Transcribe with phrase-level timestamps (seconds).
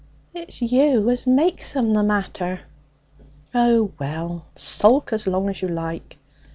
[0.33, 2.61] 'It's you as makes 'em the matter.'
[3.53, 6.17] 'Oh, well, sulk as long as you like.'